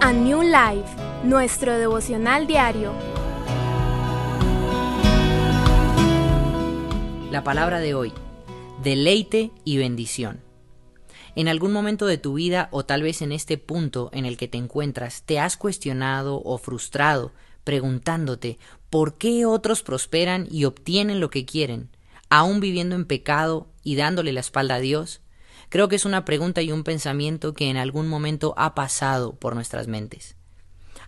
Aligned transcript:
A 0.00 0.14
New 0.14 0.40
Life, 0.40 0.96
nuestro 1.24 1.76
devocional 1.76 2.46
diario. 2.46 2.94
La 7.30 7.44
palabra 7.44 7.80
de 7.80 7.92
hoy, 7.92 8.10
deleite 8.82 9.50
y 9.62 9.76
bendición. 9.76 10.40
En 11.36 11.48
algún 11.48 11.70
momento 11.70 12.06
de 12.06 12.16
tu 12.16 12.32
vida 12.32 12.68
o 12.70 12.86
tal 12.86 13.02
vez 13.02 13.20
en 13.20 13.30
este 13.30 13.58
punto 13.58 14.08
en 14.14 14.24
el 14.24 14.38
que 14.38 14.48
te 14.48 14.56
encuentras, 14.56 15.22
te 15.22 15.38
has 15.38 15.58
cuestionado 15.58 16.40
o 16.42 16.56
frustrado 16.56 17.32
preguntándote 17.62 18.58
por 18.88 19.18
qué 19.18 19.44
otros 19.44 19.82
prosperan 19.82 20.48
y 20.50 20.64
obtienen 20.64 21.20
lo 21.20 21.28
que 21.28 21.44
quieren, 21.44 21.90
aún 22.30 22.60
viviendo 22.60 22.96
en 22.96 23.04
pecado 23.04 23.68
y 23.82 23.96
dándole 23.96 24.32
la 24.32 24.40
espalda 24.40 24.76
a 24.76 24.80
Dios? 24.80 25.20
Creo 25.68 25.88
que 25.88 25.96
es 25.96 26.04
una 26.04 26.24
pregunta 26.24 26.62
y 26.62 26.72
un 26.72 26.84
pensamiento 26.84 27.54
que 27.54 27.68
en 27.70 27.76
algún 27.76 28.08
momento 28.08 28.54
ha 28.56 28.74
pasado 28.74 29.34
por 29.34 29.54
nuestras 29.54 29.88
mentes. 29.88 30.36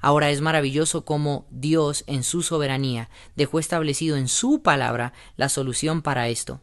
Ahora 0.00 0.30
es 0.30 0.40
maravilloso 0.40 1.04
cómo 1.04 1.46
Dios, 1.50 2.04
en 2.06 2.22
su 2.22 2.42
soberanía, 2.42 3.08
dejó 3.34 3.58
establecido 3.58 4.16
en 4.16 4.28
su 4.28 4.62
palabra 4.62 5.12
la 5.36 5.48
solución 5.48 6.02
para 6.02 6.28
esto 6.28 6.60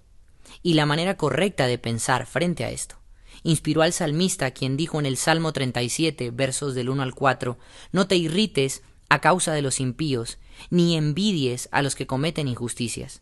y 0.62 0.76
la 0.76 0.86
manera 0.86 1.18
correcta 1.18 1.68
de 1.68 1.78
pensar 1.78 2.26
frente 2.26 2.64
a 2.64 2.72
esto. 2.72 2.98
Inspiró 3.42 3.82
al 3.82 3.94
salmista, 3.94 4.52
quien 4.52 4.78
dijo 4.78 5.00
en 5.00 5.06
el 5.06 5.18
Salmo 5.18 5.52
37, 5.52 6.32
versos 6.32 6.76
del 6.76 6.90
1 6.90 7.02
al 7.04 7.16
4, 7.16 7.58
No 7.92 8.08
te 8.08 8.16
irrites 8.16 8.84
a 9.10 9.20
causa 9.20 9.54
de 9.54 9.62
los 9.62 9.80
impíos, 9.80 10.38
ni 10.70 10.96
envidies 10.96 11.68
a 11.72 11.82
los 11.82 11.96
que 11.96 12.08
cometen 12.08 12.48
injusticias 12.48 13.22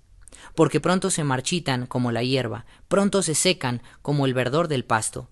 porque 0.56 0.80
pronto 0.80 1.10
se 1.10 1.24
marchitan 1.24 1.86
como 1.88 2.12
la 2.12 2.24
hierba, 2.24 2.66
pronto 2.88 3.22
se 3.22 3.36
secan 3.36 3.82
como 4.02 4.26
el 4.26 4.34
verdor 4.34 4.68
del 4.68 4.86
pasto. 4.86 5.30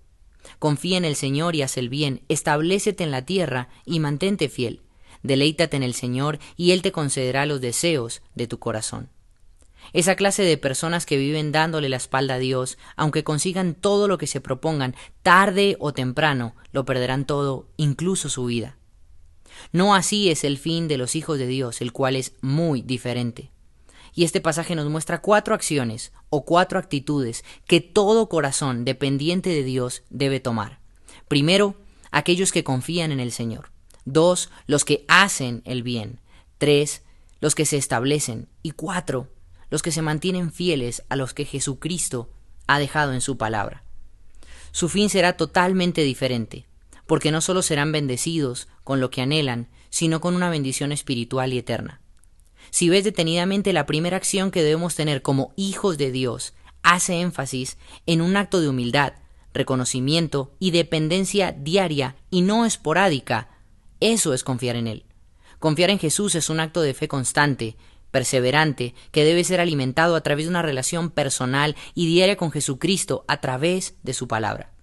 Confía 0.58 0.98
en 0.98 1.06
el 1.06 1.16
Señor 1.16 1.56
y 1.56 1.62
haz 1.62 1.78
el 1.78 1.90
bien, 1.90 2.22
establecete 2.30 3.04
en 3.04 3.12
la 3.12 3.26
tierra 3.26 3.70
y 3.86 4.00
mantente 4.00 4.50
fiel. 4.50 4.82
Deleítate 5.22 5.78
en 5.78 5.84
el 5.84 5.94
Señor 5.94 6.40
y 6.56 6.72
Él 6.72 6.82
te 6.82 6.92
concederá 6.92 7.46
los 7.46 7.62
deseos 7.62 8.22
de 8.36 8.48
tu 8.48 8.60
corazón. 8.60 9.10
Esa 9.92 10.16
clase 10.16 10.44
de 10.44 10.58
personas 10.58 11.06
que 11.06 11.18
viven 11.18 11.52
dándole 11.52 11.90
la 11.90 11.98
espalda 11.98 12.36
a 12.36 12.40
Dios, 12.40 12.78
aunque 12.96 13.24
consigan 13.24 13.74
todo 13.74 14.08
lo 14.08 14.18
que 14.18 14.28
se 14.28 14.42
propongan, 14.42 14.96
tarde 15.24 15.78
o 15.80 15.94
temprano, 15.94 16.56
lo 16.72 16.86
perderán 16.86 17.26
todo, 17.26 17.68
incluso 17.78 18.30
su 18.30 18.46
vida. 18.46 18.78
No 19.72 19.96
así 19.96 20.30
es 20.30 20.44
el 20.44 20.58
fin 20.58 20.88
de 20.88 20.98
los 20.98 21.16
hijos 21.16 21.40
de 21.40 21.48
Dios, 21.48 21.82
el 21.82 21.92
cual 21.92 22.16
es 22.16 22.34
muy 22.42 22.82
diferente. 22.82 23.52
Y 24.14 24.24
este 24.24 24.42
pasaje 24.42 24.76
nos 24.76 24.90
muestra 24.90 25.22
cuatro 25.22 25.54
acciones 25.56 26.12
o 26.30 26.46
cuatro 26.46 26.80
actitudes 26.80 27.44
que 27.68 27.82
todo 27.82 28.30
corazón 28.30 28.86
dependiente 28.86 29.50
de 29.50 29.64
Dios 29.64 30.04
debe 30.10 30.40
tomar. 30.40 30.80
Primero, 31.28 31.76
aquellos 32.12 32.52
que 32.52 32.64
confían 32.64 33.12
en 33.12 33.20
el 33.20 33.32
Señor. 33.32 33.72
Dos, 34.06 34.50
los 34.66 34.86
que 34.86 35.06
hacen 35.08 35.62
el 35.66 35.84
bien. 35.84 36.20
Tres, 36.58 37.04
los 37.40 37.56
que 37.56 37.66
se 37.66 37.78
establecen. 37.78 38.48
Y 38.64 38.72
cuatro, 38.72 39.28
los 39.70 39.82
que 39.82 39.92
se 39.92 40.02
mantienen 40.02 40.52
fieles 40.52 41.04
a 41.10 41.16
los 41.16 41.34
que 41.34 41.46
Jesucristo 41.46 42.30
ha 42.68 42.80
dejado 42.80 43.14
en 43.14 43.22
su 43.22 43.38
palabra. 43.38 43.84
Su 44.72 44.90
fin 44.90 45.10
será 45.10 45.34
totalmente 45.34 46.02
diferente, 46.02 46.66
porque 47.08 47.32
no 47.32 47.42
solo 47.42 47.62
serán 47.62 47.92
bendecidos 47.92 48.68
con 48.84 49.00
lo 49.00 49.10
que 49.10 49.22
anhelan, 49.22 49.68
sino 49.90 50.22
con 50.22 50.36
una 50.36 50.50
bendición 50.50 50.92
espiritual 50.92 51.54
y 51.54 51.60
eterna. 51.60 52.02
Si 52.72 52.90
ves 52.90 53.04
detenidamente 53.04 53.74
la 53.74 53.86
primera 53.86 54.18
acción 54.18 54.52
que 54.52 54.64
debemos 54.64 54.96
tener 54.96 55.22
como 55.22 55.54
hijos 55.56 55.98
de 55.98 56.12
Dios, 56.12 56.54
hace 56.84 57.20
énfasis 57.22 57.78
en 58.06 58.22
un 58.22 58.38
acto 58.38 58.62
de 58.62 58.70
humildad, 58.70 59.14
reconocimiento 59.54 60.52
y 60.60 60.72
dependencia 60.72 61.52
diaria 61.52 62.16
y 62.30 62.42
no 62.42 62.66
esporádica. 62.66 63.50
Eso 64.00 64.34
es 64.34 64.44
confiar 64.44 64.76
en 64.76 64.88
Él. 64.88 65.06
Confiar 65.60 65.90
en 65.90 66.00
Jesús 66.00 66.36
es 66.36 66.50
un 66.50 66.60
acto 66.60 66.82
de 66.82 66.94
fe 66.94 67.08
constante, 67.08 67.76
perseverante, 68.12 68.96
que 69.12 69.26
debe 69.26 69.44
ser 69.44 69.60
alimentado 69.60 70.16
a 70.16 70.22
través 70.22 70.46
de 70.46 70.50
una 70.50 70.62
relación 70.62 71.10
personal 71.10 71.76
y 71.94 72.08
diaria 72.08 72.38
con 72.38 72.52
Jesucristo 72.52 73.26
a 73.28 73.42
través 73.42 73.96
de 74.04 74.14
su 74.14 74.28
palabra. 74.28 74.74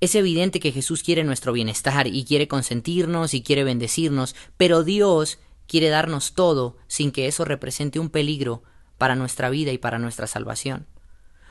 Es 0.00 0.14
evidente 0.14 0.60
que 0.60 0.72
Jesús 0.72 1.02
quiere 1.02 1.24
nuestro 1.24 1.52
bienestar 1.52 2.06
y 2.06 2.24
quiere 2.24 2.48
consentirnos 2.48 3.34
y 3.34 3.42
quiere 3.42 3.64
bendecirnos, 3.64 4.34
pero 4.56 4.82
Dios 4.82 5.38
quiere 5.70 5.88
darnos 5.88 6.32
todo 6.32 6.76
sin 6.88 7.12
que 7.12 7.28
eso 7.28 7.44
represente 7.44 8.00
un 8.00 8.10
peligro 8.10 8.64
para 8.98 9.14
nuestra 9.14 9.50
vida 9.50 9.70
y 9.70 9.78
para 9.78 10.00
nuestra 10.00 10.26
salvación. 10.26 10.88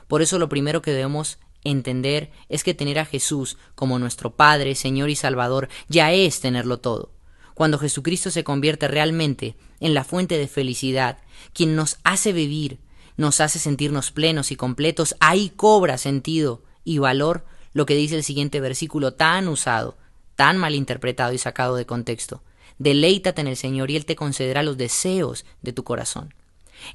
Por 0.10 0.22
eso 0.22 0.38
lo 0.40 0.50
primero 0.50 0.82
que 0.82 0.92
debemos 0.92 1.40
entender 1.64 2.30
es 2.50 2.66
que 2.66 2.74
tener 2.74 3.00
a 3.00 3.06
Jesús 3.06 3.58
como 3.76 3.98
nuestro 3.98 4.36
Padre, 4.36 4.76
Señor 4.76 5.10
y 5.10 5.16
Salvador 5.16 5.70
ya 5.88 6.12
es 6.12 6.42
tenerlo 6.42 6.80
todo. 6.80 7.14
Cuando 7.54 7.80
Jesucristo 7.80 8.30
se 8.30 8.44
convierte 8.44 8.90
realmente 8.90 9.56
en 9.80 9.94
la 9.94 10.04
fuente 10.04 10.38
de 10.38 10.50
felicidad, 10.50 11.20
quien 11.54 11.78
nos 11.78 11.98
hace 12.04 12.34
vivir, 12.34 12.80
nos 13.16 13.40
hace 13.40 13.58
sentirnos 13.58 14.12
plenos 14.12 14.52
y 14.52 14.58
completos, 14.58 15.16
ahí 15.22 15.50
cobra 15.56 15.98
sentido 15.98 16.62
y 16.84 16.98
valor 16.98 17.46
lo 17.72 17.86
que 17.86 17.96
dice 17.96 18.18
el 18.18 18.26
siguiente 18.26 18.60
versículo 18.60 19.14
tan 19.14 19.48
usado, 19.48 19.98
tan 20.36 20.58
mal 20.58 20.76
interpretado 20.76 21.32
y 21.32 21.38
sacado 21.38 21.78
de 21.78 21.86
contexto. 21.86 22.44
Deleítate 22.80 23.42
en 23.42 23.48
el 23.48 23.58
Señor 23.58 23.92
y 23.92 23.96
Él 23.96 24.06
te 24.06 24.16
concederá 24.16 24.64
los 24.64 24.78
deseos 24.78 25.46
de 25.62 25.74
tu 25.74 25.84
corazón. 25.84 26.34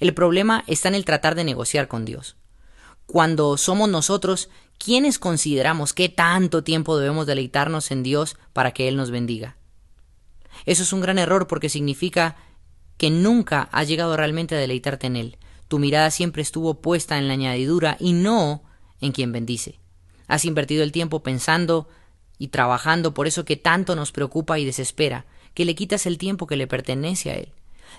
El 0.01 0.15
problema 0.15 0.65
está 0.67 0.89
en 0.89 0.95
el 0.95 1.05
tratar 1.05 1.35
de 1.35 1.45
negociar 1.45 1.89
con 1.89 2.05
Dios. 2.05 2.37
Cuando 3.07 3.57
somos 3.59 3.89
nosotros 3.89 4.49
quienes 4.79 5.19
consideramos 5.19 5.93
qué 5.93 6.09
tanto 6.09 6.65
tiempo 6.65 6.97
debemos 6.97 7.27
deleitarnos 7.27 7.91
en 7.91 8.03
Dios 8.03 8.37
para 8.53 8.73
que 8.73 8.89
Él 8.89 8.97
nos 8.97 9.11
bendiga. 9.11 9.57
Eso 10.67 10.83
es 10.83 10.93
un 10.93 11.01
gran 11.01 11.19
error 11.19 11.47
porque 11.47 11.69
significa 11.69 12.37
que 12.97 13.11
nunca 13.11 13.69
has 13.73 13.89
llegado 13.89 14.17
realmente 14.17 14.55
a 14.55 14.59
deleitarte 14.59 15.07
en 15.07 15.17
Él. 15.17 15.39
Tu 15.69 15.79
mirada 15.79 16.11
siempre 16.11 16.43
estuvo 16.43 16.81
puesta 16.81 17.19
en 17.19 17.29
la 17.29 17.35
añadidura 17.35 17.97
y 18.01 18.13
no 18.13 18.63
en 19.01 19.13
quien 19.13 19.33
bendice. 19.33 19.81
Has 20.27 20.45
invertido 20.45 20.83
el 20.83 20.93
tiempo 20.93 21.23
pensando 21.23 21.89
y 22.39 22.49
trabajando 22.49 23.15
por 23.15 23.27
eso 23.27 23.45
que 23.45 23.57
tanto 23.57 23.97
nos 23.97 24.13
preocupa 24.13 24.59
y 24.59 24.65
desespera, 24.65 25.27
que 25.55 25.65
le 25.65 25.75
quitas 25.75 26.07
el 26.07 26.19
tiempo 26.19 26.47
que 26.47 26.57
le 26.57 26.67
pertenece 26.67 27.31
a 27.31 27.35
Él, 27.35 27.53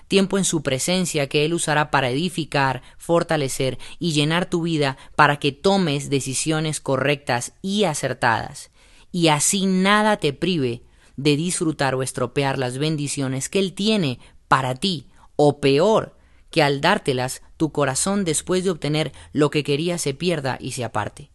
tiempo 0.08 0.38
en 0.38 0.44
su 0.44 0.62
presencia 0.62 1.28
que 1.28 1.44
Él 1.44 1.54
usará 1.54 1.90
para 1.90 2.10
edificar, 2.10 2.82
fortalecer 2.98 3.78
y 3.98 4.12
llenar 4.12 4.48
tu 4.48 4.62
vida 4.62 4.96
para 5.16 5.38
que 5.38 5.52
tomes 5.52 6.10
decisiones 6.10 6.80
correctas 6.80 7.54
y 7.62 7.84
acertadas, 7.84 8.70
y 9.10 9.28
así 9.28 9.66
nada 9.66 10.18
te 10.18 10.32
prive 10.32 10.82
de 11.16 11.36
disfrutar 11.36 11.94
o 11.94 12.02
estropear 12.02 12.58
las 12.58 12.78
bendiciones 12.78 13.48
que 13.48 13.58
Él 13.58 13.72
tiene 13.72 14.18
para 14.48 14.74
ti, 14.74 15.08
o 15.36 15.60
peor, 15.60 16.16
que 16.50 16.62
al 16.62 16.80
dártelas 16.80 17.42
tu 17.56 17.72
corazón 17.72 18.24
después 18.24 18.64
de 18.64 18.70
obtener 18.70 19.12
lo 19.32 19.50
que 19.50 19.64
quería 19.64 19.98
se 19.98 20.14
pierda 20.14 20.58
y 20.60 20.72
se 20.72 20.84
aparte. 20.84 21.30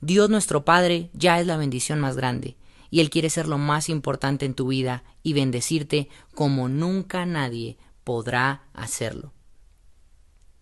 Dios 0.00 0.30
nuestro 0.30 0.64
Padre 0.64 1.10
ya 1.12 1.40
es 1.40 1.46
la 1.46 1.56
bendición 1.56 2.00
más 2.00 2.16
grande, 2.16 2.56
y 2.90 3.00
Él 3.00 3.10
quiere 3.10 3.30
ser 3.30 3.48
lo 3.48 3.58
más 3.58 3.88
importante 3.88 4.46
en 4.46 4.54
tu 4.54 4.68
vida 4.68 5.04
y 5.22 5.32
bendecirte 5.32 6.08
como 6.34 6.68
nunca 6.68 7.26
nadie 7.26 7.78
podrá 8.04 8.68
hacerlo. 8.72 9.32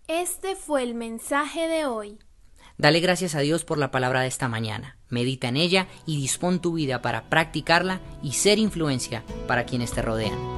Este 0.07 0.55
fue 0.55 0.83
el 0.83 0.93
mensaje 0.93 1.67
de 1.67 1.85
hoy. 1.85 2.19
Dale 2.77 2.99
gracias 2.99 3.35
a 3.35 3.39
Dios 3.39 3.65
por 3.65 3.77
la 3.77 3.91
palabra 3.91 4.21
de 4.21 4.27
esta 4.27 4.47
mañana. 4.47 4.97
Medita 5.09 5.47
en 5.47 5.57
ella 5.57 5.87
y 6.05 6.17
dispón 6.17 6.61
tu 6.61 6.73
vida 6.73 7.01
para 7.01 7.29
practicarla 7.29 8.01
y 8.21 8.33
ser 8.33 8.59
influencia 8.59 9.23
para 9.47 9.65
quienes 9.65 9.91
te 9.91 10.01
rodean. 10.01 10.56